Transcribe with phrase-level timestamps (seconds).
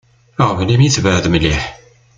[0.41, 1.61] Aɣbel imi tebεed mliḥ.